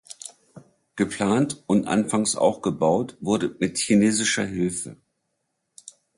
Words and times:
Geplant 0.95 1.61
und 1.67 1.85
anfangs 1.85 2.35
auch 2.35 2.63
gebaut 2.63 3.17
wurde 3.19 3.55
mit 3.59 3.77
chinesischer 3.77 4.45
Hilfe. 4.47 4.97